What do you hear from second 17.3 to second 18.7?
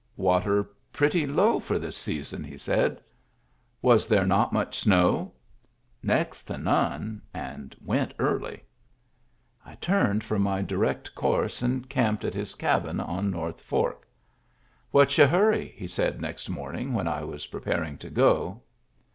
preparing to go.